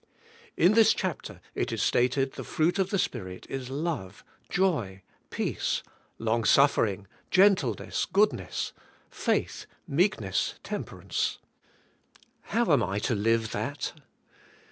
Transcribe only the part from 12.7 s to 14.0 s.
am I to live that?